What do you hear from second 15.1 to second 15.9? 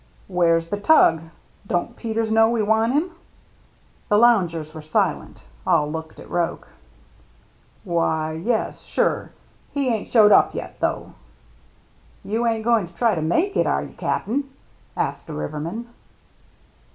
a riverman.